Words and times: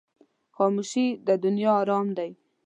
خاموشي، 0.55 1.07
د 1.27 1.27
دنیا 1.43 1.71
آرام 1.81 2.07
دی. 2.17 2.31